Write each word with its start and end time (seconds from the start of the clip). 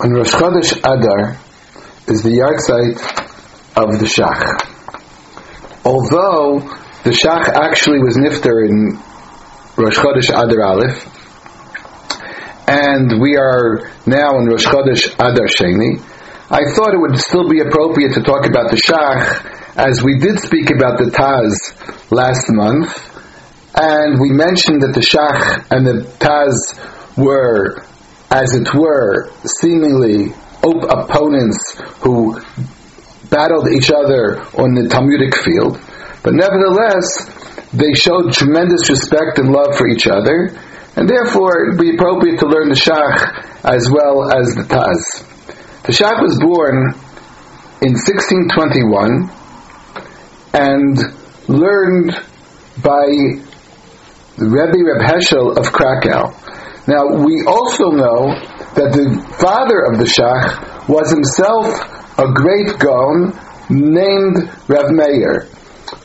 on 0.00 0.10
Rosh 0.10 0.32
Chodesh 0.32 0.76
Adar 0.78 1.38
is 2.08 2.22
the 2.22 2.30
yahrzeit 2.30 2.98
of 3.76 3.98
the 3.98 4.06
Shach. 4.06 4.42
Although 5.84 6.58
the 7.04 7.10
Shach 7.10 7.48
actually 7.48 7.98
was 8.00 8.16
nifter 8.16 8.66
in 8.66 8.98
Rosh 9.76 9.96
Chodesh 9.96 10.30
Adar 10.30 10.64
Aleph, 10.64 10.98
and 12.66 13.20
we 13.20 13.36
are 13.36 13.88
now 14.06 14.38
in 14.38 14.46
Rosh 14.46 14.64
Chodesh 14.64 15.14
Adar 15.14 15.46
Sheni, 15.46 16.02
I 16.50 16.74
thought 16.74 16.92
it 16.92 17.00
would 17.00 17.18
still 17.18 17.48
be 17.48 17.60
appropriate 17.60 18.14
to 18.14 18.22
talk 18.22 18.46
about 18.46 18.70
the 18.70 18.76
Shach, 18.76 19.76
as 19.76 20.02
we 20.02 20.18
did 20.18 20.40
speak 20.40 20.70
about 20.70 20.98
the 20.98 21.10
Taz 21.10 22.10
last 22.10 22.50
month, 22.50 22.90
and 23.76 24.20
we 24.20 24.30
mentioned 24.30 24.82
that 24.82 24.92
the 24.92 25.00
Shach 25.00 25.70
and 25.70 25.86
the 25.86 26.02
Taz 26.18 27.16
were 27.16 27.84
as 28.34 28.52
it 28.52 28.66
were, 28.74 29.30
seemingly 29.46 30.34
op- 30.66 30.90
opponents 30.90 31.78
who 32.02 32.40
battled 33.30 33.68
each 33.70 33.92
other 33.94 34.42
on 34.58 34.74
the 34.74 34.88
Talmudic 34.90 35.36
field, 35.38 35.78
but 36.24 36.34
nevertheless, 36.34 37.30
they 37.72 37.94
showed 37.94 38.32
tremendous 38.32 38.90
respect 38.90 39.38
and 39.38 39.52
love 39.52 39.76
for 39.78 39.86
each 39.86 40.08
other, 40.08 40.50
and 40.96 41.08
therefore 41.08 41.62
it 41.62 41.68
would 41.70 41.80
be 41.80 41.94
appropriate 41.94 42.38
to 42.40 42.46
learn 42.46 42.70
the 42.70 42.74
Shach 42.74 43.22
as 43.62 43.88
well 43.88 44.26
as 44.26 44.54
the 44.54 44.66
Taz. 44.66 45.22
The 45.86 45.92
Shach 45.92 46.20
was 46.20 46.36
born 46.40 46.90
in 47.86 47.94
1621 47.94 49.30
and 50.54 50.98
learned 51.48 52.12
by 52.82 53.06
the 54.36 54.46
Rebbe 54.50 54.82
Reb 54.82 55.02
Heschel 55.06 55.56
of 55.56 55.70
Krakow. 55.70 56.43
Now, 56.86 57.24
we 57.24 57.40
also 57.46 57.90
know 57.96 58.36
that 58.76 58.92
the 58.92 59.08
father 59.40 59.88
of 59.88 59.96
the 59.96 60.04
Shach 60.04 60.88
was 60.88 61.08
himself 61.08 61.72
a 62.18 62.28
great 62.32 62.78
Gaon 62.78 63.32
named 63.70 64.52
Rav 64.68 64.92
Meir. 64.92 65.48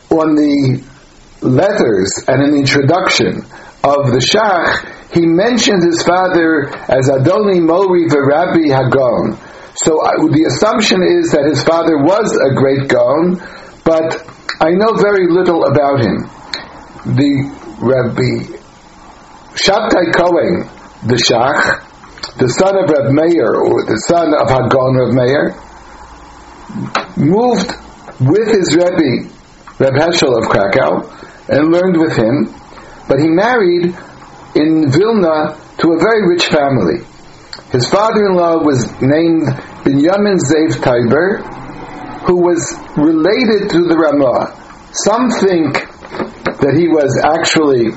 On 0.09 0.36
the 0.36 0.81
letters 1.41 2.23
and 2.27 2.53
the 2.53 2.58
introduction 2.58 3.44
of 3.83 4.08
the 4.16 4.23
Shach, 4.23 4.88
he 5.13 5.25
mentioned 5.25 5.83
his 5.83 6.02
father 6.03 6.69
as 6.88 7.11
Adoni 7.11 7.59
Mori 7.59 8.08
Verabi 8.08 8.71
Hagon. 8.71 9.36
So 9.75 9.99
uh, 9.99 10.31
the 10.31 10.47
assumption 10.47 11.03
is 11.03 11.31
that 11.31 11.43
his 11.43 11.64
father 11.64 11.97
was 11.99 12.31
a 12.39 12.55
great 12.55 12.88
Gaon, 12.88 13.36
but 13.83 14.16
I 14.61 14.71
know 14.71 14.95
very 14.95 15.27
little 15.27 15.66
about 15.66 15.99
him. 15.99 16.23
The 17.16 17.52
Rabbi 17.80 18.58
Shabtai 19.59 20.13
Kohen, 20.15 20.63
the 21.07 21.19
Shach, 21.19 21.83
the 22.38 22.47
son 22.47 22.77
of 22.79 22.89
Reb 22.89 23.11
Meir, 23.11 23.59
or 23.59 23.83
the 23.83 23.99
son 24.07 24.31
of 24.31 24.47
Hagon 24.47 24.95
Reb 24.95 25.11
Meir, 25.11 25.52
moved 27.19 27.67
with 28.23 28.47
his 28.55 28.71
Rebbe, 28.75 29.27
Reb 29.80 29.95
Heschel 29.99 30.31
of 30.37 30.47
Krakow, 30.47 31.03
and 31.49 31.73
learned 31.73 31.99
with 31.99 32.15
him, 32.15 32.55
but 33.07 33.19
he 33.19 33.27
married 33.27 33.95
in 34.55 34.91
Vilna 34.91 35.59
to 35.80 35.91
a 35.91 35.99
very 35.99 36.27
rich 36.27 36.47
family. 36.47 37.03
His 37.71 37.87
father-in-law 37.89 38.63
was 38.63 38.85
named 39.02 39.43
Binyamin 39.83 40.39
Zev 40.39 40.81
Tiber, 40.81 41.43
who 42.25 42.37
was 42.37 42.63
related 42.95 43.69
to 43.71 43.83
the 43.83 43.97
Ramah. 43.97 44.55
Some 44.93 45.30
think 45.30 45.73
that 46.63 46.75
he 46.75 46.87
was 46.87 47.11
actually 47.23 47.91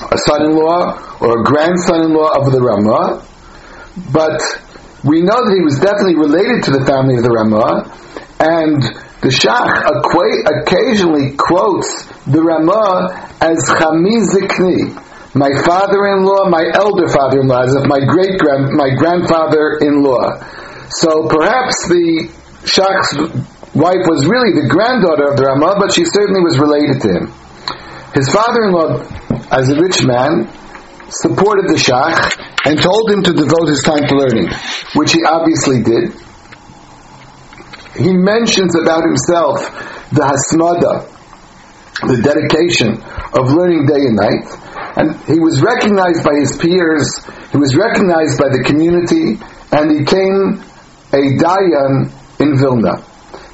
a 0.00 0.18
son-in-law 0.18 1.18
or 1.20 1.40
a 1.40 1.44
grandson-in-law 1.44 2.40
of 2.40 2.52
the 2.52 2.60
Ramah, 2.60 3.24
but 4.12 4.40
we 5.04 5.22
know 5.22 5.38
that 5.38 5.54
he 5.54 5.62
was 5.62 5.78
definitely 5.78 6.16
related 6.16 6.64
to 6.64 6.70
the 6.76 6.84
family 6.84 7.16
of 7.16 7.24
the 7.24 7.30
Ramah, 7.30 7.88
and 8.40 8.82
the 9.24 9.32
Shach 9.32 9.72
occasionally 9.88 11.36
quotes 11.40 12.04
the 12.28 12.42
Ramah 12.42 13.32
as 13.40 13.64
Chamizikni, 13.64 14.92
my 15.34 15.52
father-in-law, 15.64 16.48
my 16.48 16.64
elder 16.72 17.08
father-in-law, 17.08 17.62
as 17.64 17.74
if 17.76 17.84
my 17.88 18.00
great 18.04 18.38
grand, 18.38 18.72
my 18.72 18.92
grandfather-in-law. 18.96 20.40
So 20.90 21.28
perhaps 21.28 21.76
the 21.88 22.28
Shach's 22.64 23.16
wife 23.76 24.04
was 24.08 24.24
really 24.24 24.52
the 24.56 24.68
granddaughter 24.68 25.28
of 25.28 25.36
the 25.36 25.44
Ramah, 25.44 25.76
but 25.78 25.92
she 25.92 26.04
certainly 26.04 26.40
was 26.40 26.58
related 26.58 27.00
to 27.04 27.08
him. 27.08 27.24
His 28.16 28.32
father-in-law, 28.32 29.25
as 29.50 29.68
a 29.68 29.76
rich 29.80 30.02
man, 30.04 30.50
supported 31.08 31.70
the 31.70 31.78
Shach 31.78 32.34
and 32.66 32.80
told 32.82 33.10
him 33.10 33.22
to 33.22 33.32
devote 33.32 33.68
his 33.68 33.82
time 33.82 34.02
to 34.08 34.14
learning, 34.16 34.50
which 34.94 35.12
he 35.12 35.22
obviously 35.22 35.82
did. 35.82 36.10
He 37.94 38.12
mentions 38.12 38.74
about 38.74 39.06
himself 39.06 39.62
the 40.10 40.26
hasmada, 40.26 41.06
the 42.06 42.20
dedication 42.22 42.98
of 43.38 43.54
learning 43.54 43.86
day 43.86 44.02
and 44.10 44.16
night, 44.18 44.46
and 44.98 45.14
he 45.26 45.38
was 45.38 45.62
recognized 45.62 46.24
by 46.24 46.34
his 46.36 46.56
peers, 46.58 47.06
he 47.52 47.58
was 47.58 47.76
recognized 47.76 48.38
by 48.38 48.48
the 48.50 48.62
community, 48.66 49.38
and 49.72 49.90
he 49.92 49.98
became 50.04 50.60
a 51.14 51.22
dayan 51.38 52.10
in 52.40 52.58
Vilna. 52.58 53.00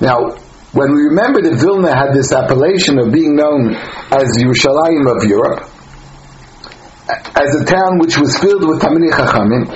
Now, 0.01 0.35
when 0.73 0.95
we 0.95 1.13
remember 1.13 1.43
that 1.43 1.61
Vilna 1.61 1.95
had 1.95 2.15
this 2.15 2.33
appellation 2.33 2.99
of 2.99 3.13
being 3.13 3.37
known 3.37 3.77
as 4.11 4.35
Yerushalayim 4.41 5.05
of 5.05 5.29
Europe, 5.29 5.69
as 7.09 7.55
a 7.61 7.65
town 7.65 7.99
which 7.99 8.17
was 8.19 8.39
filled 8.39 8.65
with 8.67 8.81
Talmidei 8.81 9.11
Chachamim, 9.11 9.67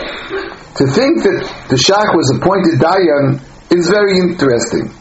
to 0.77 0.87
think 0.87 1.23
that 1.25 1.43
the 1.69 1.75
Shach 1.77 2.15
was 2.15 2.31
appointed 2.37 2.79
Dayan 2.79 3.41
is 3.73 3.89
very 3.89 4.19
interesting. 4.19 4.93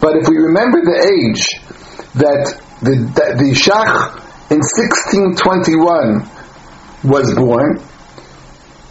But 0.00 0.16
if 0.16 0.28
we 0.28 0.36
remember 0.36 0.80
the 0.84 0.98
age 1.00 1.48
that 2.14 2.54
the, 2.82 2.96
the, 3.16 3.34
the 3.40 3.52
Shach 3.56 4.20
in 4.52 4.60
1621 4.60 6.28
was 7.10 7.34
born, 7.34 7.80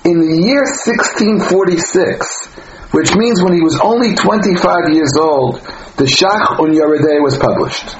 in 0.03 0.19
the 0.19 0.35
year 0.43 0.65
1646, 0.67 2.51
which 2.91 3.15
means 3.15 3.41
when 3.41 3.53
he 3.53 3.61
was 3.61 3.79
only 3.79 4.13
25 4.15 4.89
years 4.91 5.15
old, 5.15 5.61
the 5.95 6.03
Shach 6.09 6.59
on 6.59 6.73
Yoreh 6.75 6.99
De'ah 6.99 7.21
was 7.23 7.37
published. 7.37 7.95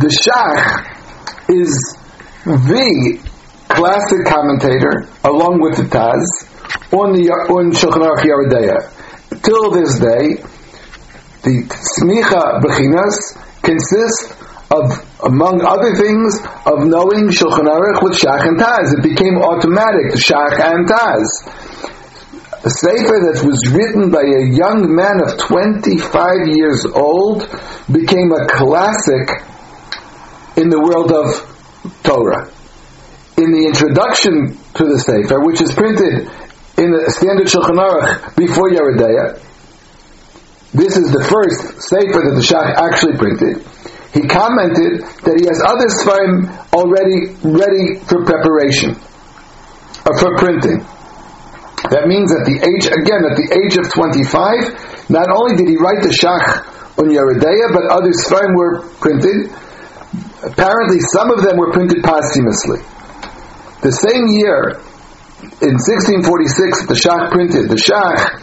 The 0.00 0.08
Shach 0.08 0.88
is 1.50 1.94
the 2.46 2.56
classic 3.74 4.24
commentator, 4.26 5.08
along 5.24 5.60
with 5.60 5.76
the 5.76 5.88
Taz, 5.88 6.22
on 6.92 7.16
the 7.16 7.32
on 7.48 7.72
Shulchan 7.72 8.04
Aruch 8.04 8.24
Yoreh 8.24 8.52
De'ah. 8.52 9.42
Till 9.42 9.72
this 9.72 9.98
day, 9.98 10.44
the 11.42 11.64
Smicha 11.96 12.60
Bechinas 12.60 13.16
consists 13.64 14.36
of, 14.70 14.92
among 15.24 15.64
other 15.64 15.96
things, 15.96 16.40
of 16.68 16.84
knowing 16.84 17.32
Shulchan 17.32 17.64
Aruch 17.68 18.02
with 18.04 18.14
Shach 18.16 18.44
and 18.46 18.60
Taz. 18.60 18.92
It 18.92 19.02
became 19.02 19.40
automatic, 19.40 20.20
Shach 20.20 20.60
and 20.60 20.86
Taz. 20.88 21.24
A 22.64 22.70
sefer 22.70 23.18
that 23.26 23.42
was 23.42 23.58
written 23.74 24.12
by 24.12 24.22
a 24.22 24.46
young 24.54 24.94
man 24.94 25.18
of 25.26 25.36
25 25.38 26.46
years 26.46 26.86
old 26.94 27.42
became 27.90 28.30
a 28.30 28.46
classic 28.46 29.42
in 30.56 30.68
the 30.68 30.78
world 30.78 31.10
of 31.10 31.42
Torah 32.04 32.52
in 33.42 33.50
the 33.50 33.66
introduction 33.66 34.54
to 34.78 34.84
the 34.86 34.98
Sefer, 35.02 35.42
which 35.42 35.58
is 35.58 35.74
printed 35.74 36.30
in 36.78 36.94
the 36.94 37.02
standard 37.10 37.50
Shulchan 37.50 37.74
Aruch 37.74 38.38
before 38.38 38.70
Yoreh 38.70 38.94
De'ah, 38.94 39.42
this 40.72 40.96
is 40.96 41.10
the 41.10 41.26
first 41.26 41.82
Sefer 41.90 42.22
that 42.22 42.34
the 42.38 42.44
Shach 42.46 42.70
actually 42.78 43.18
printed. 43.18 43.60
He 44.14 44.24
commented 44.30 45.04
that 45.26 45.36
he 45.36 45.44
has 45.50 45.58
other 45.66 45.88
Sfarim 45.90 46.48
already 46.72 47.34
ready 47.44 47.98
for 48.06 48.24
preparation, 48.24 48.94
or 50.06 50.14
for 50.16 50.38
printing. 50.38 50.80
That 51.90 52.06
means 52.06 52.30
at 52.30 52.46
the 52.46 52.56
age, 52.62 52.86
again, 52.88 53.26
at 53.26 53.34
the 53.36 53.48
age 53.58 53.74
of 53.76 53.90
25, 53.90 55.10
not 55.10 55.28
only 55.34 55.58
did 55.58 55.66
he 55.68 55.76
write 55.76 56.00
the 56.00 56.14
Shach 56.14 56.62
on 56.96 57.10
Yoreh 57.10 57.42
De'ah, 57.42 57.74
but 57.74 57.90
other 57.90 58.14
Sfarim 58.14 58.54
were 58.54 58.86
printed. 59.02 59.50
Apparently, 60.46 61.00
some 61.12 61.28
of 61.32 61.42
them 61.42 61.58
were 61.58 61.72
printed 61.72 62.00
posthumously. 62.04 62.80
The 63.82 63.90
same 63.90 64.30
year, 64.38 64.78
in 65.58 65.74
1646, 65.74 66.86
the 66.86 66.94
Shach 66.94 67.34
printed. 67.34 67.66
The 67.66 67.74
Shach, 67.74 68.38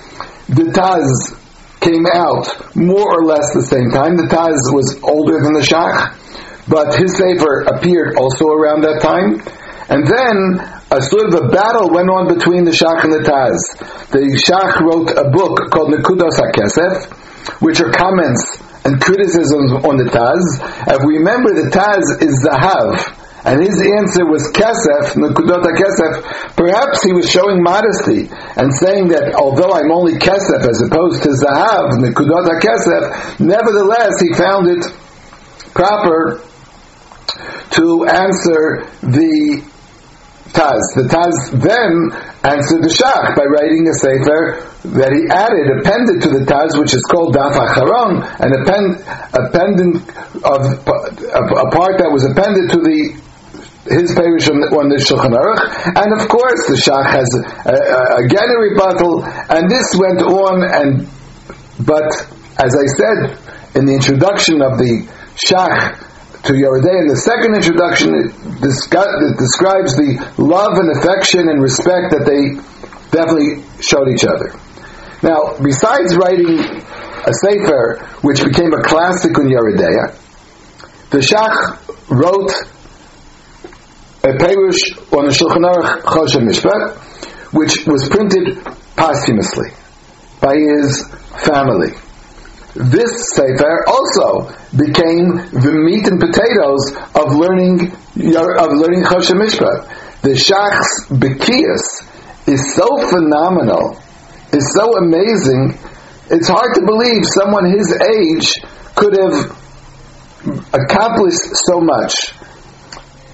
the 0.52 0.68
Taz 0.76 1.32
came 1.80 2.04
out 2.12 2.76
more 2.76 3.08
or 3.08 3.24
less 3.24 3.56
the 3.56 3.64
same 3.64 3.88
time. 3.88 4.20
The 4.20 4.28
Taz 4.28 4.68
was 4.76 5.00
older 5.00 5.40
than 5.40 5.56
the 5.56 5.64
Shach, 5.64 6.12
but 6.68 7.00
his 7.00 7.16
Sefer 7.16 7.72
appeared 7.72 8.20
also 8.20 8.52
around 8.52 8.84
that 8.84 9.00
time. 9.00 9.40
And 9.88 10.04
then 10.04 10.60
a 10.92 11.00
sort 11.00 11.32
of 11.32 11.40
a 11.40 11.48
battle 11.48 11.88
went 11.88 12.12
on 12.12 12.28
between 12.28 12.68
the 12.68 12.76
Shach 12.76 13.08
and 13.08 13.16
the 13.16 13.24
Taz. 13.24 13.64
The 14.12 14.28
Shach 14.44 14.84
wrote 14.84 15.16
a 15.16 15.32
book 15.32 15.72
called 15.72 15.96
Nekudos 15.96 16.36
HaKesef, 16.36 17.16
which 17.64 17.80
are 17.80 17.96
comments 17.96 18.44
and 18.84 19.00
criticisms 19.00 19.72
on 19.88 19.96
the 19.96 20.12
Taz. 20.12 20.44
If 20.84 21.08
we 21.08 21.18
remember, 21.18 21.56
the 21.56 21.72
Taz 21.72 22.04
is 22.20 22.44
Zahav, 22.44 23.19
And 23.50 23.66
his 23.66 23.82
answer 23.82 24.30
was 24.30 24.46
kesef, 24.54 25.18
nekudot 25.18 25.66
kesef. 25.74 26.22
Perhaps 26.54 27.02
he 27.02 27.14
was 27.14 27.26
showing 27.26 27.64
modesty 27.64 28.30
and 28.30 28.70
saying 28.78 29.10
that 29.10 29.34
although 29.34 29.74
I'm 29.74 29.90
only 29.90 30.22
kesef 30.22 30.70
as 30.70 30.86
opposed 30.86 31.24
to 31.26 31.34
zahav, 31.34 31.98
nekudot 31.98 32.46
kesef, 32.62 33.40
nevertheless 33.42 34.22
he 34.22 34.38
found 34.38 34.70
it 34.70 34.86
proper 35.74 36.46
to 37.74 38.06
answer 38.06 38.86
the 39.02 39.66
Taz. 40.54 40.82
The 40.94 41.10
Taz 41.10 41.34
then 41.50 42.14
answered 42.46 42.86
the 42.86 42.94
Shach 42.94 43.34
by 43.34 43.46
writing 43.50 43.90
a 43.90 43.94
sefer 43.98 44.62
that 44.94 45.10
he 45.10 45.26
added, 45.30 45.74
appended 45.82 46.22
to 46.22 46.30
the 46.38 46.46
Taz, 46.46 46.78
which 46.78 46.94
is 46.94 47.02
called 47.06 47.34
Daf 47.34 47.58
Acharon, 47.58 48.22
an 48.42 48.54
append, 48.62 49.02
appendant 49.34 50.06
of 50.46 50.62
a 50.86 51.70
part 51.74 51.98
that 51.98 52.10
was 52.14 52.26
appended 52.26 52.70
to 52.74 52.82
the 52.82 53.29
his 53.90 54.14
perush 54.14 54.46
on 54.50 54.90
the, 54.90 54.98
Shulchan 55.02 55.34
Aruch, 55.34 55.66
and 55.98 56.10
of 56.14 56.30
course 56.30 56.62
the 56.70 56.78
Shach 56.78 57.10
has 57.10 57.30
a, 57.34 58.22
again 58.22 58.46
a 58.46 58.58
rebuttal, 58.62 59.26
and 59.26 59.70
this 59.70 59.98
went 59.98 60.22
on, 60.22 60.62
and 60.62 61.10
but 61.82 62.06
as 62.62 62.76
I 62.78 62.86
said 62.94 63.18
in 63.76 63.86
the 63.86 63.94
introduction 63.94 64.62
of 64.62 64.78
the 64.78 65.10
Shach 65.42 66.06
to 66.44 66.54
Yoreh 66.54 66.82
De'ah 66.86 67.02
in 67.02 67.08
the 67.08 67.20
second 67.20 67.56
introduction, 67.56 68.16
it, 68.16 68.30
it 68.62 69.36
describes 69.38 69.96
the 69.98 70.22
love 70.38 70.78
and 70.80 70.90
affection 70.98 71.50
and 71.50 71.62
respect 71.62 72.16
that 72.16 72.24
they 72.24 72.56
definitely 73.12 73.66
showed 73.82 74.08
each 74.08 74.24
other. 74.24 74.54
Now, 75.22 75.58
besides 75.60 76.16
writing 76.16 76.62
a 77.28 77.34
sefer, 77.44 78.00
which 78.24 78.44
became 78.44 78.72
a 78.72 78.82
classic 78.84 79.36
in 79.36 79.52
Yoreh 79.52 79.76
De'ah, 79.76 80.16
the 81.12 81.20
Shach 81.20 81.76
wrote 82.08 82.54
a 84.30 84.38
Perush 84.38 85.14
on 85.18 85.26
the 85.26 85.34
Shulchan 85.34 85.66
Aruch 85.66 86.02
Choshen 86.04 86.48
Mishpat, 86.48 86.98
which 87.54 87.86
was 87.86 88.08
printed 88.10 88.64
posthumously 88.96 89.70
by 90.40 90.56
his 90.56 91.08
family 91.46 91.94
this 92.76 93.34
sefer 93.36 93.84
also 93.88 94.54
became 94.78 95.36
the 95.52 95.74
meat 95.74 96.08
and 96.08 96.20
potatoes 96.20 96.96
of 97.18 97.34
learning 97.36 97.92
of 97.92 98.70
learning 98.78 99.04
Choshen 99.04 99.42
Mishpat. 99.42 99.90
The 100.22 100.38
Shach's 100.38 101.10
Bekias 101.10 102.06
is 102.48 102.76
so 102.76 102.88
phenomenal, 103.10 103.98
is 104.54 104.72
so 104.74 104.98
amazing. 104.98 105.78
It's 106.30 106.48
hard 106.48 106.76
to 106.76 106.86
believe 106.86 107.26
someone 107.26 107.66
his 107.74 107.92
age 107.92 108.62
could 108.96 109.18
have 109.18 109.50
accomplished 110.72 111.52
so 111.66 111.82
much. 111.82 112.32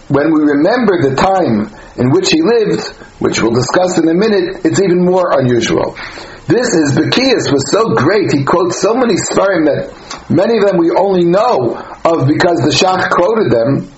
When 0.08 0.30
we 0.30 0.42
remember 0.46 1.02
the 1.02 1.18
time 1.18 1.74
in 1.98 2.12
which 2.14 2.30
he 2.30 2.42
lived, 2.46 2.86
which 3.18 3.42
we'll 3.42 3.58
discuss 3.58 3.98
in 3.98 4.08
a 4.08 4.14
minute, 4.14 4.62
it's 4.62 4.80
even 4.80 5.02
more 5.02 5.34
unusual. 5.40 5.98
This 6.46 6.70
is 6.78 6.94
Bekias 6.94 7.50
was 7.50 7.66
so 7.74 7.98
great. 7.98 8.30
He 8.30 8.46
quotes 8.46 8.78
so 8.78 8.94
many 8.94 9.18
sfarim 9.18 9.66
that 9.66 9.90
many 10.30 10.62
of 10.62 10.70
them 10.70 10.78
we 10.78 10.94
only 10.94 11.26
know 11.26 11.74
of 12.06 12.30
because 12.30 12.62
the 12.62 12.70
Shach 12.70 13.10
quoted 13.10 13.50
them. 13.50 13.90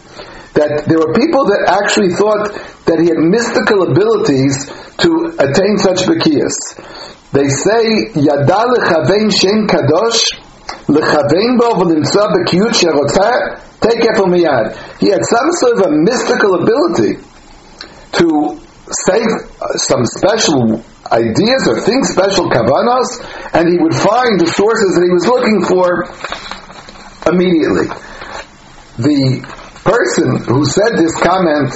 That 0.55 0.87
there 0.87 0.97
were 0.97 1.11
people 1.11 1.43
that 1.51 1.67
actually 1.67 2.15
thought 2.15 2.55
that 2.87 3.03
he 3.03 3.11
had 3.11 3.19
mystical 3.19 3.91
abilities 3.91 4.71
to 5.03 5.35
attain 5.43 5.75
such 5.75 6.07
Bekias. 6.07 6.55
They 7.35 7.51
say 7.51 8.15
Yada 8.15 8.63
lechavein 8.71 9.27
shem 9.27 9.67
kadosh 9.67 10.23
take 13.81 14.01
efel 14.03 14.27
miyad. 14.27 14.75
He 14.99 15.07
had 15.09 15.23
some 15.25 15.49
sort 15.59 15.79
of 15.79 15.81
a 15.87 15.91
mystical 15.91 16.63
ability 16.63 17.21
to 18.19 18.59
say 19.05 19.21
uh, 19.61 19.77
some 19.77 20.05
special 20.05 20.83
ideas 21.11 21.67
or 21.67 21.79
think 21.81 22.05
special 22.05 22.49
kavanos, 22.49 23.19
and 23.53 23.69
he 23.69 23.77
would 23.77 23.95
find 23.95 24.39
the 24.39 24.47
sources 24.47 24.95
that 24.95 25.03
he 25.03 25.11
was 25.11 25.27
looking 25.27 25.59
for 25.67 26.07
immediately. 27.31 27.87
The 28.97 29.43
person 29.83 30.43
who 30.43 30.65
said 30.65 30.97
this 30.97 31.15
comment 31.21 31.71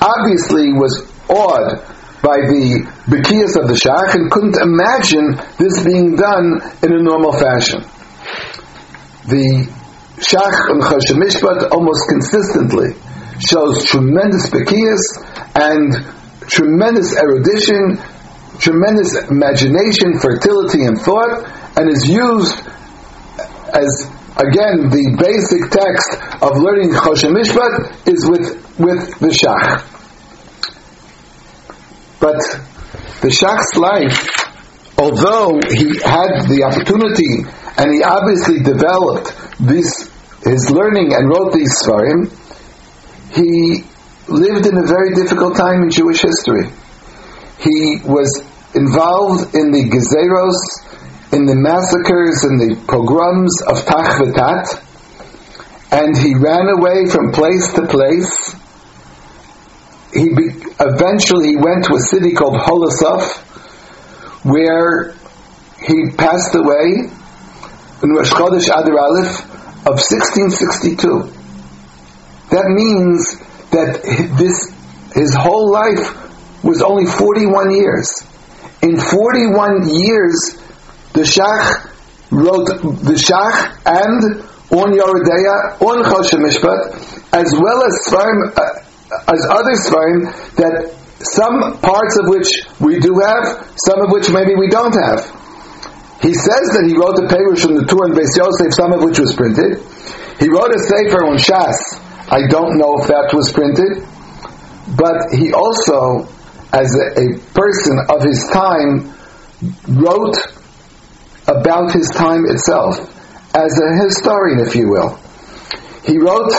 obviously 0.00 0.72
was 0.72 1.04
awed 1.28 1.80
by 2.22 2.38
the 2.38 2.86
Bekias 3.10 3.60
of 3.60 3.66
the 3.66 3.74
Shach 3.74 4.14
and 4.14 4.30
couldn't 4.30 4.56
imagine 4.56 5.34
this 5.58 5.82
being 5.84 6.14
done 6.14 6.62
in 6.82 6.94
a 6.94 7.02
normal 7.02 7.32
fashion. 7.32 7.82
The 9.28 9.70
Shach 10.18 10.70
and 10.70 10.82
Choshen 10.82 11.22
Mishpat 11.22 11.70
almost 11.70 12.08
consistently 12.08 12.94
shows 13.38 13.84
tremendous 13.84 14.50
Bekias 14.50 15.02
and 15.54 15.94
tremendous 16.48 17.14
erudition, 17.16 17.98
tremendous 18.58 19.14
imagination, 19.30 20.18
fertility, 20.18 20.84
and 20.84 21.00
thought, 21.00 21.46
and 21.76 21.90
is 21.90 22.08
used 22.08 22.58
as 23.72 24.10
again 24.36 24.90
the 24.90 25.14
basic 25.18 25.70
text 25.70 26.18
of 26.42 26.58
learning 26.58 26.90
Choshen 26.90 27.38
is 27.38 28.26
with 28.26 28.78
with 28.78 29.18
the 29.20 29.28
Shach. 29.28 29.86
But 32.20 32.38
the 33.22 33.28
Shach's 33.28 33.76
life, 33.76 34.41
although 35.02 35.58
he 35.66 35.98
had 35.98 36.46
the 36.46 36.62
opportunity 36.62 37.42
and 37.74 37.90
he 37.90 38.06
obviously 38.06 38.62
developed 38.62 39.34
this 39.58 40.06
his 40.46 40.70
learning 40.70 41.10
and 41.14 41.26
wrote 41.26 41.52
these 41.52 41.74
sfarim, 41.82 42.30
he 43.34 43.82
lived 44.28 44.66
in 44.66 44.78
a 44.78 44.86
very 44.86 45.14
difficult 45.14 45.56
time 45.56 45.82
in 45.82 45.90
Jewish 45.90 46.22
history. 46.22 46.70
He 47.58 47.98
was 48.04 48.42
involved 48.74 49.54
in 49.54 49.70
the 49.70 49.86
gezeros, 49.90 50.58
in 51.32 51.46
the 51.46 51.54
massacres 51.56 52.44
and 52.44 52.58
the 52.60 52.78
pogroms 52.86 53.62
of 53.62 53.84
Tach 53.86 54.18
and 55.92 56.16
he 56.16 56.34
ran 56.34 56.68
away 56.68 57.06
from 57.06 57.32
place 57.32 57.72
to 57.74 57.86
place. 57.86 58.56
He 60.12 60.28
be, 60.28 60.48
eventually 60.80 61.56
went 61.56 61.84
to 61.86 61.94
a 61.94 62.00
city 62.00 62.32
called 62.32 62.54
Holosov, 62.54 63.22
where 64.42 65.14
he 65.86 66.10
passed 66.16 66.54
away 66.54 67.10
in 68.02 68.10
Rosh 68.10 68.30
Chodesh 68.30 68.68
Adar 68.68 68.98
Aleph 68.98 69.40
of 69.86 69.98
1662. 69.98 71.30
That 72.50 72.66
means 72.68 73.38
that 73.70 74.02
this 74.38 74.72
his 75.14 75.34
whole 75.34 75.70
life 75.70 76.64
was 76.64 76.82
only 76.82 77.06
41 77.06 77.74
years. 77.74 78.08
In 78.82 78.98
41 78.98 79.88
years, 79.88 80.58
the 81.12 81.22
Shach 81.22 81.90
wrote 82.30 82.66
the 82.66 83.14
Shach 83.14 83.78
and 83.84 84.42
on 84.72 84.92
Yoreh 84.96 85.24
De'ah, 85.24 85.82
on 85.82 86.02
Choshen 86.04 86.40
Mishpat, 86.40 87.34
as 87.34 87.52
well 87.60 87.84
as 87.84 87.92
Sfarim, 88.08 88.56
uh, 88.56 89.32
as 89.32 89.46
other 89.50 89.74
Sfarim, 89.76 90.56
that 90.56 90.94
some 91.24 91.78
parts 91.80 92.18
of 92.18 92.28
which 92.28 92.66
we 92.80 92.98
do 92.98 93.20
have, 93.24 93.70
some 93.76 94.00
of 94.02 94.10
which 94.10 94.30
maybe 94.30 94.54
we 94.54 94.68
don't 94.68 94.94
have. 94.94 95.22
He 96.22 96.34
says 96.34 96.70
that 96.78 96.86
he 96.86 96.94
wrote 96.94 97.18
a 97.18 97.26
Perush 97.26 97.62
from 97.66 97.74
the 97.74 97.86
Tur 97.86 98.06
and 98.06 98.14
Beis 98.14 98.30
Yosef, 98.38 98.72
some 98.74 98.92
of 98.92 99.02
which 99.02 99.18
was 99.18 99.34
printed. 99.34 99.82
He 100.38 100.48
wrote 100.48 100.70
a 100.70 100.78
Sefer 100.78 101.26
on 101.26 101.36
Shas, 101.36 101.74
I 102.30 102.46
don't 102.46 102.78
know 102.78 102.96
if 103.02 103.08
that 103.08 103.34
was 103.34 103.52
printed, 103.52 104.06
but 104.96 105.34
he 105.34 105.52
also, 105.52 106.30
as 106.72 106.94
a, 106.94 107.06
a 107.18 107.38
person 107.52 107.98
of 108.08 108.22
his 108.22 108.48
time, 108.54 109.12
wrote 109.98 110.38
about 111.46 111.92
his 111.92 112.08
time 112.10 112.46
itself 112.46 112.98
as 113.54 113.78
a 113.80 114.04
historian, 114.06 114.60
if 114.66 114.74
you 114.74 114.88
will. 114.88 115.18
He 116.04 116.18
wrote 116.18 116.52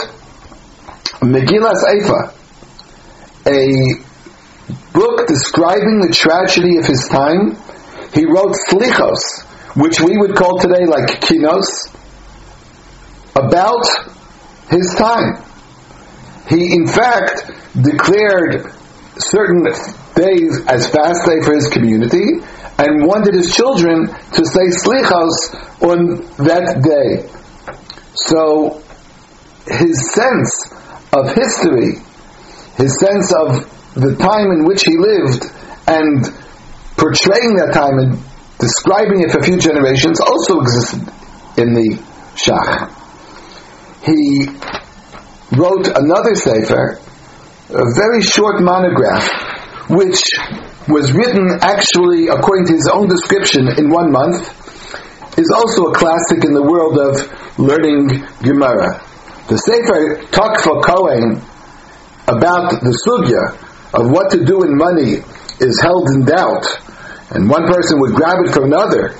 Megillas 1.24 1.82
Eifa, 1.88 2.32
a 3.46 4.03
book 4.92 5.26
describing 5.26 6.00
the 6.00 6.12
tragedy 6.12 6.78
of 6.78 6.86
his 6.86 7.08
time. 7.08 7.56
He 8.12 8.24
wrote 8.24 8.54
Slichos, 8.68 9.44
which 9.76 10.00
we 10.00 10.16
would 10.16 10.34
call 10.36 10.58
today 10.58 10.86
like 10.86 11.20
Kinos, 11.20 11.66
about 13.34 13.84
his 14.70 14.94
time. 14.96 15.42
He, 16.48 16.74
in 16.74 16.86
fact, 16.86 17.50
declared 17.80 18.72
certain 19.18 19.64
days 20.14 20.60
as 20.68 20.88
fast 20.90 21.26
day 21.26 21.40
for 21.42 21.54
his 21.54 21.68
community 21.68 22.40
and 22.78 23.06
wanted 23.06 23.34
his 23.34 23.54
children 23.54 24.06
to 24.06 24.44
say 24.44 24.66
slichos 24.82 25.54
on 25.82 26.16
that 26.44 26.82
day. 26.82 27.28
So, 28.14 28.82
his 29.66 30.12
sense 30.12 30.72
of 31.12 31.34
history, 31.34 32.02
his 32.76 32.98
sense 32.98 33.32
of 33.32 33.73
the 33.94 34.16
time 34.16 34.50
in 34.50 34.64
which 34.66 34.82
he 34.82 34.96
lived, 34.98 35.46
and 35.86 36.24
portraying 36.96 37.56
that 37.56 37.70
time 37.72 37.98
and 37.98 38.18
describing 38.58 39.22
it 39.22 39.30
for 39.30 39.42
future 39.42 39.70
generations 39.70 40.20
also 40.20 40.60
existed 40.60 41.02
in 41.58 41.74
the 41.74 41.98
Shach. 42.34 42.90
He 44.04 44.46
wrote 45.56 45.86
another 45.88 46.34
sefer 46.34 46.98
a 47.70 47.86
very 47.96 48.22
short 48.22 48.60
monograph, 48.60 49.24
which 49.88 50.22
was 50.88 51.12
written 51.12 51.58
actually 51.62 52.28
according 52.28 52.66
to 52.66 52.72
his 52.74 52.88
own 52.92 53.08
description 53.08 53.66
in 53.78 53.88
one 53.90 54.12
month, 54.12 54.42
is 55.38 55.50
also 55.56 55.86
a 55.86 55.94
classic 55.94 56.44
in 56.44 56.52
the 56.52 56.62
world 56.62 56.98
of 56.98 57.58
learning 57.58 58.08
Gemara. 58.42 59.02
The 59.48 59.58
Sefer 59.58 60.22
Takfa 60.30 60.82
Kohen 60.84 61.42
about 62.28 62.80
the 62.80 62.94
sugya 63.04 63.63
of 63.94 64.10
what 64.10 64.30
to 64.32 64.44
do 64.44 64.62
in 64.62 64.76
money 64.76 65.22
is 65.60 65.80
held 65.80 66.10
in 66.10 66.24
doubt, 66.24 66.66
and 67.30 67.48
one 67.48 67.66
person 67.66 68.00
would 68.00 68.14
grab 68.14 68.42
it 68.44 68.52
from 68.52 68.64
another, 68.64 69.14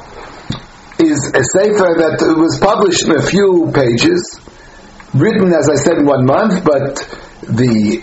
is 0.99 1.19
a 1.35 1.43
sefer 1.54 1.95
that 2.02 2.19
was 2.38 2.59
published 2.59 3.07
in 3.07 3.16
a 3.19 3.23
few 3.23 3.71
pages, 3.75 4.40
written, 5.14 5.54
as 5.54 5.71
I 5.71 5.76
said, 5.76 5.99
in 5.99 6.07
one 6.07 6.26
month, 6.26 6.64
but 6.64 6.99
the 7.43 8.02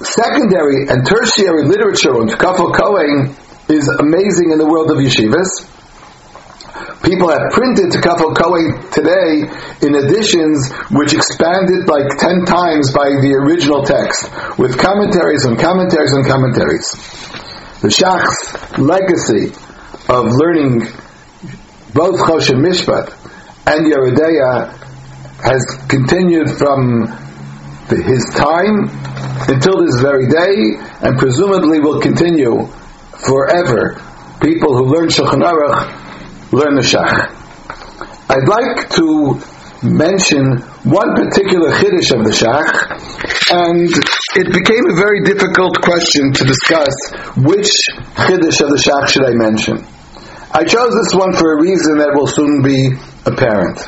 secondary 0.00 0.88
and 0.88 1.04
tertiary 1.04 1.68
literature 1.68 2.16
on 2.16 2.28
Kafel 2.28 2.72
Kohen 2.72 3.36
is 3.68 3.88
amazing 3.88 4.52
in 4.52 4.58
the 4.58 4.66
world 4.66 4.90
of 4.90 4.96
yeshivas. 4.96 5.68
People 7.02 7.30
have 7.32 7.48
printed 7.52 7.88
Kafel 8.04 8.36
Kohen 8.36 8.76
today 8.92 9.48
in 9.80 9.94
editions 9.96 10.68
which 10.92 11.14
expanded 11.14 11.88
like 11.88 12.12
ten 12.20 12.44
times 12.44 12.92
by 12.92 13.08
the 13.24 13.32
original 13.40 13.82
text, 13.82 14.28
with 14.58 14.76
commentaries 14.76 15.46
and 15.48 15.58
commentaries 15.58 16.12
and 16.12 16.26
commentaries. 16.28 16.92
The 17.80 17.88
Shach's 17.88 18.76
legacy 18.76 19.48
of 20.12 20.28
learning 20.28 20.84
both 21.96 22.20
Choshen 22.20 22.60
Mishpat 22.60 23.08
and 23.64 23.88
Yoreh 23.88 24.76
has 25.40 25.64
continued 25.88 26.50
from 26.52 27.08
the, 27.88 27.96
his 27.96 28.28
time 28.36 28.92
until 29.48 29.80
this 29.80 29.96
very 30.04 30.28
day, 30.28 30.76
and 31.00 31.16
presumably 31.18 31.80
will 31.80 32.00
continue 32.00 32.66
forever. 33.24 33.96
People 34.42 34.76
who 34.76 34.84
learn 34.84 35.08
Shulchan 35.08 35.40
Aruch 35.40 36.09
learn 36.52 36.74
the 36.74 36.82
Shach. 36.82 37.30
I'd 38.28 38.48
like 38.48 38.90
to 38.98 39.38
mention 39.82 40.60
one 40.84 41.14
particular 41.14 41.70
chiddush 41.78 42.10
of 42.12 42.24
the 42.26 42.34
Shach, 42.34 42.68
and 43.50 43.88
it 44.36 44.52
became 44.52 44.84
a 44.90 44.96
very 44.96 45.22
difficult 45.22 45.80
question 45.80 46.32
to 46.32 46.44
discuss 46.44 46.94
which 47.36 47.70
chiddush 48.26 48.60
of 48.60 48.70
the 48.70 48.80
Shach 48.82 49.08
should 49.08 49.24
I 49.24 49.34
mention. 49.34 49.86
I 50.52 50.64
chose 50.64 50.92
this 50.94 51.14
one 51.14 51.32
for 51.34 51.58
a 51.58 51.62
reason 51.62 51.98
that 51.98 52.10
will 52.14 52.26
soon 52.26 52.62
be 52.62 52.90
apparent. 53.24 53.78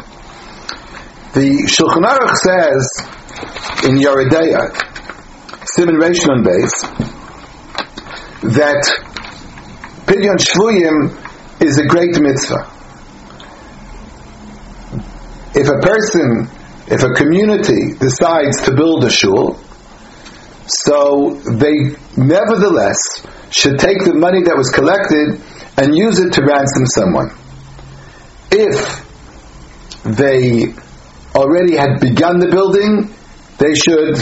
The 1.35 1.66
Shulchan 1.66 2.07
Aruch 2.07 2.37
says 2.47 2.87
in 3.90 3.99
Yoreh 3.99 4.31
De'ah, 4.31 4.71
Simon 5.75 5.97
Reishon 5.97 6.45
base, 6.45 6.83
that 8.54 8.83
Pidyon 10.07 10.38
Shvuyim 10.38 11.31
is 11.62 11.78
a 11.78 11.87
great 11.87 12.19
mitzvah. 12.21 12.71
If 15.54 15.69
a 15.69 15.78
person, 15.81 16.49
if 16.88 17.02
a 17.02 17.12
community 17.14 17.95
decides 17.99 18.62
to 18.62 18.75
build 18.75 19.04
a 19.04 19.11
shul, 19.11 19.61
so 20.66 21.35
they 21.59 21.97
nevertheless 22.16 22.99
should 23.50 23.78
take 23.78 24.04
the 24.04 24.14
money 24.14 24.42
that 24.42 24.57
was 24.57 24.71
collected 24.71 25.40
and 25.76 25.97
use 25.97 26.19
it 26.19 26.33
to 26.35 26.42
ransom 26.42 26.87
someone. 26.87 27.31
If 28.50 29.02
they 30.04 30.75
already 31.35 31.76
had 31.76 32.00
begun 32.00 32.38
the 32.38 32.49
building, 32.49 33.14
they 33.59 33.75
should 33.75 34.16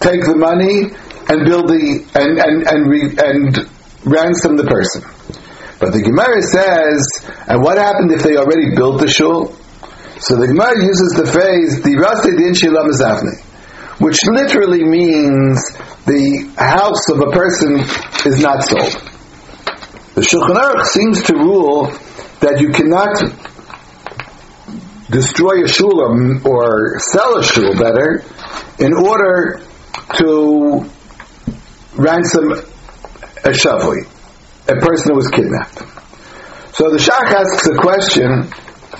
take 0.00 0.24
the 0.24 0.36
money 0.36 0.90
and 1.28 1.46
build 1.46 1.68
the 1.68 2.04
and 2.14 2.38
and 2.38 2.66
and, 2.66 2.90
re, 2.90 3.00
and 3.16 3.70
ransom 4.04 4.56
the 4.56 4.64
person. 4.64 5.02
But 5.82 5.90
the 5.94 6.02
Gemara 6.02 6.38
says, 6.46 7.02
and 7.50 7.60
what 7.60 7.76
happened 7.76 8.12
if 8.12 8.22
they 8.22 8.36
already 8.36 8.70
built 8.70 9.00
the 9.00 9.08
shul? 9.08 9.50
So 10.22 10.38
the 10.38 10.46
Gemara 10.46 10.78
uses 10.78 11.10
the 11.18 11.26
phrase 11.26 11.82
"dirase 11.82 12.22
din 12.22 12.54
which 13.98 14.18
literally 14.30 14.84
means 14.84 15.58
the 16.06 16.54
house 16.54 17.10
of 17.10 17.18
a 17.18 17.32
person 17.34 17.82
is 18.30 18.40
not 18.40 18.62
sold. 18.62 18.94
The 20.14 20.22
Shulchan 20.22 20.54
Aruch 20.54 20.86
seems 20.86 21.20
to 21.24 21.34
rule 21.34 21.90
that 22.38 22.60
you 22.60 22.70
cannot 22.70 23.18
destroy 25.10 25.64
a 25.64 25.68
shul 25.68 25.98
or, 25.98 26.14
or 26.46 27.00
sell 27.10 27.38
a 27.38 27.42
shul 27.42 27.74
better 27.74 28.22
in 28.78 28.94
order 28.94 29.60
to 30.18 30.88
ransom 31.96 32.52
a 32.52 33.50
shavli, 33.50 34.06
a 34.68 34.76
person 34.76 35.12
who 35.12 35.16
was 35.16 35.28
kidnapped. 35.28 35.78
So 36.74 36.90
the 36.90 36.98
Shach 36.98 37.30
asks 37.32 37.66
a 37.68 37.76
question 37.76 38.48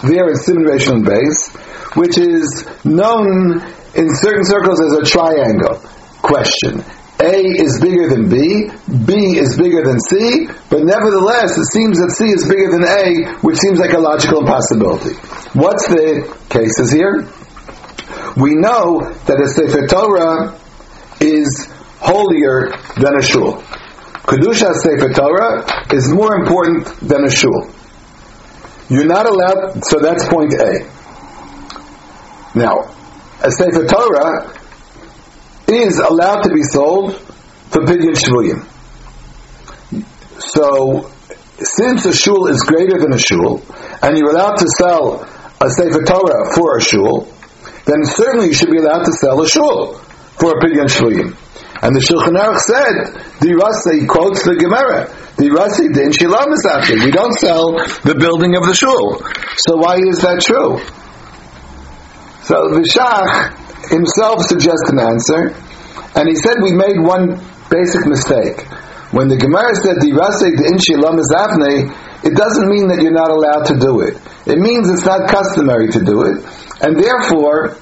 there 0.02 0.28
in 0.28 0.64
Rishon 0.64 1.04
base, 1.06 1.54
which 1.96 2.18
is 2.18 2.66
known 2.84 3.62
in 3.94 4.14
certain 4.14 4.44
circles 4.44 4.80
as 4.80 4.92
a 4.98 5.04
triangle 5.04 5.78
question. 6.22 6.84
A 7.20 7.38
is 7.38 7.80
bigger 7.80 8.08
than 8.08 8.28
B, 8.28 8.68
B 9.06 9.38
is 9.38 9.56
bigger 9.56 9.84
than 9.84 10.00
C, 10.00 10.48
but 10.68 10.82
nevertheless 10.82 11.56
it 11.56 11.70
seems 11.70 11.98
that 11.98 12.10
C 12.10 12.24
is 12.24 12.48
bigger 12.48 12.72
than 12.72 12.82
A, 12.82 13.38
which 13.42 13.58
seems 13.58 13.78
like 13.78 13.92
a 13.92 13.98
logical 13.98 14.40
impossibility. 14.40 15.14
What's 15.54 15.86
the 15.86 16.26
cases 16.50 16.90
here? 16.90 17.28
We 18.36 18.54
know 18.56 19.00
that 19.26 19.38
a 19.38 19.48
Sefer 19.48 19.86
Torah 19.86 20.58
is 21.20 21.68
holier 22.00 22.72
than 22.96 23.16
a 23.16 23.22
shul. 23.22 23.62
Kedusha 24.22 24.72
Sefer 24.74 25.12
Torah 25.12 25.66
is 25.92 26.08
more 26.12 26.36
important 26.36 26.86
than 27.00 27.24
a 27.24 27.30
shul. 27.30 27.70
You're 28.88 29.06
not 29.06 29.26
allowed, 29.26 29.84
so 29.84 29.98
that's 29.98 30.28
point 30.28 30.54
A. 30.54 30.88
Now, 32.54 32.94
a 33.42 33.50
Sefer 33.50 33.86
Torah 33.86 34.56
is 35.66 35.98
allowed 35.98 36.42
to 36.42 36.52
be 36.52 36.62
sold 36.62 37.16
for 37.70 37.82
Pidyon 37.84 38.14
Shvuyim. 38.14 38.64
So, 40.38 41.10
since 41.58 42.04
a 42.04 42.14
shul 42.14 42.46
is 42.46 42.60
greater 42.62 42.98
than 42.98 43.12
a 43.12 43.18
shul, 43.18 43.60
and 44.02 44.16
you're 44.16 44.30
allowed 44.30 44.56
to 44.56 44.68
sell 44.78 45.26
a 45.60 45.68
Sefer 45.70 46.04
Torah 46.04 46.54
for 46.54 46.76
a 46.76 46.80
shul, 46.80 47.32
then 47.86 48.04
certainly 48.04 48.46
you 48.46 48.54
should 48.54 48.70
be 48.70 48.78
allowed 48.78 49.04
to 49.04 49.12
sell 49.12 49.42
a 49.42 49.48
shul 49.48 49.94
for 50.38 50.52
a 50.52 50.60
Pidyon 50.60 50.86
Shvuyim. 50.86 51.36
And 51.82 51.90
the 51.98 52.00
Shulchan 52.00 52.38
Aruch 52.38 52.62
said, 52.62 52.94
the 53.42 53.58
Rasa, 53.58 53.98
he 53.98 54.06
quotes 54.06 54.46
the 54.46 54.54
Gemara, 54.54 55.10
the 55.34 55.50
Rasa 55.50 55.82
din 55.90 56.14
shilam 56.14 56.54
We 57.02 57.10
don't 57.10 57.34
sell 57.34 57.74
the 58.06 58.14
building 58.14 58.54
of 58.54 58.62
the 58.70 58.74
shul. 58.74 59.18
So 59.58 59.82
why 59.82 59.98
is 59.98 60.22
that 60.22 60.38
true? 60.46 60.78
So 62.46 62.70
the 62.70 62.86
Shach 62.86 63.90
himself 63.90 64.46
suggests 64.46 64.94
an 64.94 65.02
answer, 65.02 65.58
and 66.14 66.30
he 66.30 66.38
said 66.38 66.62
we 66.62 66.70
made 66.70 67.02
one 67.02 67.42
basic 67.66 68.06
mistake. 68.06 68.62
When 69.10 69.26
the 69.26 69.36
Gemara 69.36 69.74
said 69.74 69.98
the 69.98 70.14
Rasek 70.14 70.54
the 70.54 70.70
Inshi 70.70 70.94
Lamazavne, 70.94 71.90
it 72.22 72.38
doesn't 72.38 72.70
mean 72.70 72.94
that 72.94 73.02
you're 73.02 73.10
not 73.10 73.34
allowed 73.34 73.66
to 73.74 73.76
do 73.76 74.06
it. 74.06 74.14
It 74.46 74.62
means 74.62 74.86
it's 74.86 75.02
not 75.02 75.26
customary 75.26 75.90
to 75.98 76.00
do 76.00 76.30
it, 76.30 76.46
and 76.78 76.94
therefore 76.94 77.81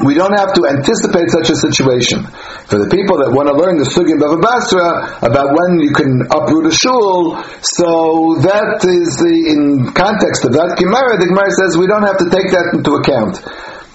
we 0.00 0.16
don't 0.16 0.32
have 0.32 0.56
to 0.56 0.64
anticipate 0.64 1.28
such 1.28 1.52
a 1.52 1.56
situation. 1.56 2.24
For 2.72 2.80
the 2.80 2.88
people 2.88 3.20
that 3.20 3.28
want 3.28 3.52
to 3.52 3.54
learn 3.56 3.76
the 3.76 3.84
Sugim 3.84 4.16
Bava 4.16 4.40
Basra 4.40 5.20
about 5.20 5.52
when 5.52 5.84
you 5.84 5.92
can 5.92 6.24
uproot 6.32 6.64
a 6.64 6.72
shul, 6.72 7.36
so 7.60 8.40
that 8.40 8.80
is 8.88 9.20
the, 9.20 9.52
in 9.52 9.92
context 9.92 10.48
of 10.48 10.56
that 10.56 10.80
Gemara, 10.80 11.20
the 11.20 11.28
Gemara 11.28 11.52
says 11.52 11.76
we 11.76 11.84
don't 11.84 12.08
have 12.08 12.16
to 12.24 12.28
take 12.32 12.48
that 12.56 12.72
into 12.72 12.96
account. 12.96 13.36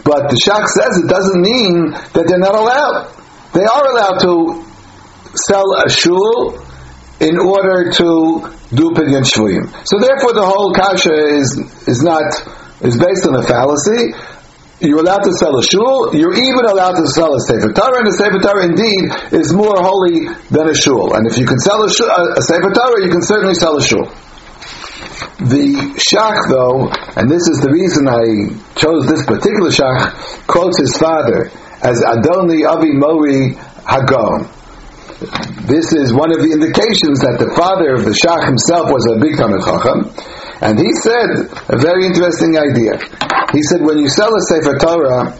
But 0.06 0.30
the 0.30 0.38
Shach 0.38 0.70
says 0.70 1.01
it 1.01 1.10
doesn't 1.10 1.42
mean 1.42 1.92
that 2.13 2.30
they're 2.30 2.38
not 2.46 2.54
allowed. 2.54 3.10
They 3.58 3.66
are 3.66 3.86
allowed 3.89 4.22
to 4.22 4.62
sell 5.50 5.66
a 5.82 5.89
shul 5.89 6.62
in 7.20 7.42
order 7.42 7.89
to 7.92 8.54
do 8.70 8.92
pidyon 8.94 9.25
shvuyim. 9.25 9.66
So 9.88 9.98
therefore, 9.98 10.34
the 10.34 10.46
whole 10.46 10.74
kasha 10.74 11.13
is 11.42 11.58
is 11.88 12.04
not 12.04 12.24
is 12.82 12.98
based 12.98 13.25
on 13.27 13.36
a 13.36 13.44
fallacy. 13.44 14.13
You're 14.80 15.02
allowed 15.02 15.26
to 15.26 15.34
sell 15.34 15.58
a 15.58 15.64
shul. 15.64 16.14
You're 16.14 16.38
even 16.38 16.66
allowed 16.70 17.02
to 17.02 17.08
sell 17.08 17.34
a 17.34 17.42
sefer 17.42 17.74
Torah, 17.74 17.98
and 17.98 18.08
a 18.08 18.14
sefer 18.14 18.38
Torah 18.38 18.66
indeed 18.66 19.10
is 19.34 19.52
more 19.54 19.74
holy 19.74 20.30
than 20.54 20.70
a 20.70 20.76
shul. 20.76 21.18
And 21.18 21.26
if 21.26 21.38
you 21.38 21.48
can 21.48 21.58
sell 21.58 21.82
a, 21.84 21.90
shul, 21.90 22.06
a 22.06 22.42
sefer 22.42 22.70
Torah, 22.70 23.02
you 23.02 23.10
can 23.10 23.24
certainly 23.24 23.56
sell 23.56 23.78
a 23.78 23.82
shul. 23.82 24.06
The 25.38 25.98
Shach, 25.98 26.50
though, 26.50 26.90
and 27.18 27.30
this 27.30 27.46
is 27.50 27.58
the 27.62 27.74
reason 27.74 28.06
I 28.06 28.54
chose 28.78 29.06
this 29.10 29.26
particular 29.26 29.74
Shach, 29.74 30.14
quotes 30.46 30.78
his 30.78 30.94
father 30.98 31.50
as 31.82 32.02
Adoni 32.06 32.62
Avi 32.66 32.94
Mori 32.94 33.58
Hagon. 33.82 34.50
This 35.66 35.94
is 35.94 36.14
one 36.14 36.30
of 36.30 36.46
the 36.46 36.54
indications 36.54 37.26
that 37.26 37.42
the 37.42 37.50
father 37.58 37.98
of 37.98 38.06
the 38.06 38.14
Shach 38.14 38.46
himself 38.46 38.94
was 38.94 39.10
a 39.10 39.18
big 39.18 39.38
Talmud 39.38 39.66
Chacham, 39.66 40.14
and 40.62 40.78
he 40.78 40.94
said 41.02 41.50
a 41.70 41.78
very 41.82 42.06
interesting 42.06 42.58
idea. 42.58 43.02
He 43.51 43.63
said, 43.63 43.82
when 43.82 43.98
you 43.98 44.10
sell 44.10 44.32
a 44.36 44.42
Sefer 44.51 44.77
Torah, 44.77 45.32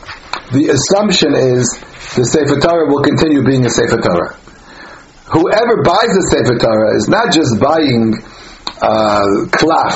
the 0.55 0.71
assumption 0.71 1.35
is 1.35 1.67
the 2.15 2.23
Sefer 2.23 2.59
Torah 2.59 2.87
will 2.87 3.03
continue 3.03 3.43
being 3.43 3.65
a 3.65 3.69
Sefer 3.69 3.99
Torah. 3.99 4.31
Whoever 5.35 5.83
buys 5.83 6.13
a 6.15 6.23
Sefer 6.31 6.55
Torah 6.55 6.95
is 6.95 7.11
not 7.11 7.35
just 7.35 7.59
buying 7.59 8.15
uh, 8.79 9.25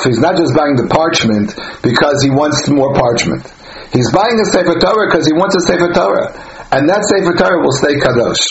he's 0.04 0.18
not 0.20 0.36
just 0.36 0.58
buying 0.58 0.74
the 0.76 0.90
parchment 0.90 1.54
because 1.86 2.20
he 2.26 2.34
wants 2.34 2.66
more 2.68 2.92
parchment. 2.98 3.46
He's 3.94 4.10
buying 4.10 4.40
a 4.42 4.48
Sefer 4.50 4.80
Torah 4.80 5.08
because 5.12 5.28
he 5.28 5.34
wants 5.38 5.56
a 5.56 5.64
Sefer 5.64 5.92
Torah. 5.94 6.34
And 6.72 6.88
that 6.90 7.04
Sefer 7.06 7.36
Torah 7.36 7.60
will 7.62 7.76
stay 7.76 7.96
kadosh. 8.00 8.42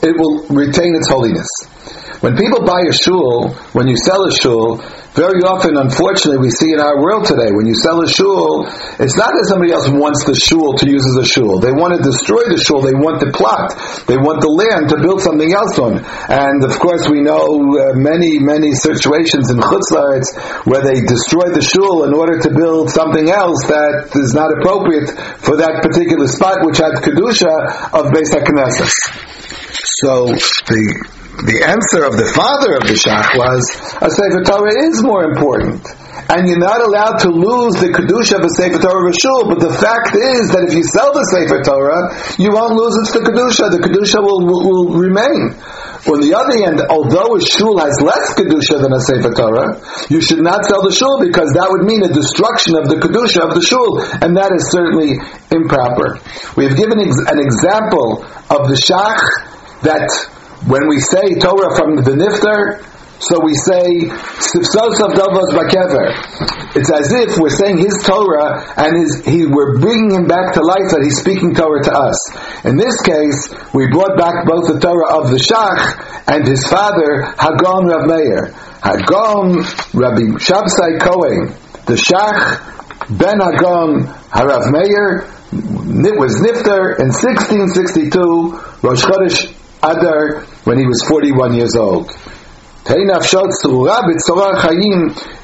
It 0.00 0.14
will 0.16 0.46
retain 0.54 0.94
its 0.94 1.10
holiness. 1.10 1.50
When 2.22 2.34
people 2.38 2.62
buy 2.64 2.82
a 2.86 2.94
shul, 2.94 3.50
when 3.74 3.86
you 3.86 3.96
sell 3.98 4.24
a 4.26 4.32
shul, 4.32 4.78
very 5.18 5.42
often, 5.42 5.74
unfortunately, 5.74 6.38
we 6.38 6.54
see 6.54 6.70
in 6.70 6.78
our 6.78 7.02
world 7.02 7.26
today, 7.26 7.50
when 7.50 7.66
you 7.66 7.74
sell 7.74 7.98
a 7.98 8.06
shul, 8.06 8.70
it's 9.02 9.18
not 9.18 9.34
that 9.34 9.46
somebody 9.50 9.74
else 9.74 9.90
wants 9.90 10.22
the 10.22 10.38
shul 10.38 10.78
to 10.78 10.86
use 10.86 11.02
as 11.02 11.18
a 11.18 11.26
shul. 11.26 11.58
They 11.58 11.74
want 11.74 11.98
to 11.98 12.00
destroy 12.00 12.46
the 12.46 12.54
shul. 12.54 12.86
They 12.86 12.94
want 12.94 13.18
the 13.18 13.34
plot. 13.34 13.74
They 14.06 14.14
want 14.14 14.38
the 14.38 14.52
land 14.54 14.94
to 14.94 15.02
build 15.02 15.18
something 15.18 15.50
else 15.50 15.74
on. 15.82 15.98
And 16.30 16.62
of 16.62 16.78
course, 16.78 17.10
we 17.10 17.18
know 17.18 17.42
uh, 17.42 17.98
many, 17.98 18.38
many 18.38 18.78
situations 18.78 19.50
in 19.50 19.58
Chutz 19.58 19.90
La'aretz 19.90 20.30
where 20.70 20.86
they 20.86 21.02
destroy 21.02 21.50
the 21.50 21.66
shul 21.66 22.06
in 22.06 22.14
order 22.14 22.38
to 22.38 22.50
build 22.54 22.94
something 22.94 23.26
else 23.26 23.66
that 23.66 24.14
is 24.14 24.38
not 24.38 24.54
appropriate 24.54 25.10
for 25.42 25.58
that 25.58 25.82
particular 25.82 26.30
spot, 26.30 26.62
which 26.62 26.78
had 26.78 27.02
kedusha 27.02 27.90
of 27.90 28.14
Beis 28.14 28.30
Haknesses. 28.30 28.94
So 29.96 30.28
the 30.28 30.82
the 31.38 31.62
answer 31.62 32.02
of 32.02 32.18
the 32.18 32.26
father 32.34 32.74
of 32.74 32.82
the 32.90 32.98
Shach 32.98 33.30
was, 33.38 33.62
a 34.02 34.10
Sefer 34.10 34.42
Torah 34.42 34.74
is 34.90 34.98
more 35.06 35.22
important. 35.22 35.86
And 36.26 36.50
you're 36.50 36.58
not 36.58 36.82
allowed 36.82 37.22
to 37.22 37.30
lose 37.30 37.78
the 37.78 37.94
Kedusha 37.94 38.42
of 38.42 38.44
a 38.44 38.50
Sefer 38.58 38.82
Torah 38.82 39.06
of 39.06 39.14
a 39.14 39.16
Shul, 39.16 39.46
but 39.46 39.62
the 39.62 39.70
fact 39.70 40.18
is 40.18 40.50
that 40.50 40.66
if 40.66 40.74
you 40.74 40.82
sell 40.82 41.14
the 41.14 41.22
Sefer 41.30 41.62
Torah, 41.62 42.10
you 42.42 42.50
won't 42.50 42.74
lose 42.74 42.90
its 43.06 43.14
Kedusha. 43.14 43.70
The 43.70 43.78
Kedusha 43.78 44.18
will, 44.18 44.42
will, 44.42 44.62
will 44.66 44.86
remain. 44.98 45.54
On 46.10 46.18
the 46.22 46.34
other 46.34 46.58
hand, 46.62 46.78
although 46.90 47.34
a 47.34 47.42
shul 47.42 47.74
has 47.82 47.98
less 48.00 48.32
kedusha 48.38 48.80
than 48.80 48.94
a 48.94 49.02
sefer 49.02 49.34
Torah, 49.34 49.82
you 50.08 50.22
should 50.22 50.40
not 50.40 50.64
sell 50.64 50.80
the 50.80 50.94
shul 50.94 51.18
because 51.20 51.50
that 51.58 51.66
would 51.68 51.84
mean 51.84 52.06
a 52.06 52.08
destruction 52.08 52.78
of 52.78 52.86
the 52.86 53.02
kedusha 53.02 53.42
of 53.42 53.52
the 53.52 53.60
shul, 53.60 53.98
and 54.22 54.38
that 54.38 54.54
is 54.54 54.70
certainly 54.70 55.18
improper. 55.50 56.22
We 56.54 56.70
have 56.70 56.78
given 56.78 57.02
an 57.02 57.38
example 57.42 58.24
of 58.48 58.70
the 58.70 58.78
shach 58.78 59.20
that 59.82 60.10
when 60.66 60.88
we 60.88 60.98
say 61.00 61.38
Torah 61.38 61.76
from 61.76 61.96
the 61.96 62.16
Nifter, 62.18 62.84
so 63.20 63.42
we 63.42 63.54
say. 63.54 64.06
It's 66.78 66.90
as 66.92 67.12
if 67.12 67.38
we're 67.38 67.50
saying 67.50 67.78
his 67.78 68.02
Torah 68.06 68.62
and 68.76 68.96
his, 68.96 69.24
he, 69.26 69.46
we're 69.46 69.78
bringing 69.80 70.14
him 70.14 70.26
back 70.26 70.54
to 70.54 70.62
life 70.62 70.94
that 70.94 71.02
he's 71.02 71.18
speaking 71.18 71.54
Torah 71.54 71.82
to 71.82 71.92
us. 71.92 72.14
In 72.64 72.76
this 72.76 72.94
case, 73.02 73.50
we 73.74 73.90
brought 73.90 74.16
back 74.16 74.46
both 74.46 74.70
the 74.70 74.78
Torah 74.78 75.18
of 75.18 75.30
the 75.30 75.38
Shach 75.42 75.82
and 76.30 76.46
his 76.46 76.62
father, 76.70 77.34
Hagon 77.34 77.90
Rav 77.90 78.06
Meir. 78.06 78.54
Hagon 78.86 79.66
Rabbi 79.98 80.38
Shabsai 80.38 81.02
Kohen, 81.02 81.50
the 81.90 81.98
Shach 81.98 82.62
Ben 83.18 83.40
Hagon 83.42 84.06
Harav 84.30 84.70
Meir, 84.70 85.26
was 85.50 86.38
Nifter 86.38 87.00
in 87.02 87.10
1662, 87.10 88.78
Rosh 88.86 89.02
Chodesh 89.02 89.58
Adar 89.82 90.44
when 90.64 90.78
he 90.78 90.86
was 90.86 91.02
41 91.08 91.54
years 91.54 91.74
old. 91.76 92.10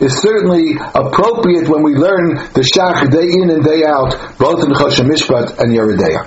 Is 0.00 0.20
certainly 0.20 0.64
appropriate 0.94 1.68
when 1.68 1.82
we 1.82 1.94
learn 1.94 2.34
the 2.54 2.64
Shach 2.64 3.10
day 3.12 3.28
in 3.40 3.50
and 3.50 3.62
day 3.64 3.84
out, 3.84 4.16
both 4.38 4.64
in 4.64 4.72
Choshen 4.72 5.08
Mishpat 5.08 5.58
and 5.58 5.70
Yoreh 5.72 5.96
De'ah. 5.98 6.24